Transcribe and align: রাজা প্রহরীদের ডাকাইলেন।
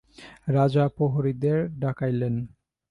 রাজা 0.47 0.83
প্রহরীদের 0.87 1.57
ডাকাইলেন। 1.79 2.35